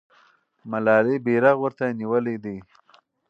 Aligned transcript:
ملالۍ 0.71 1.17
بیرغ 1.25 1.57
ورته 1.63 1.85
نیولی 1.99 2.35
دی. 2.43 2.57